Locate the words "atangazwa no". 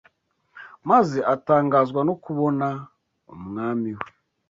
1.33-2.15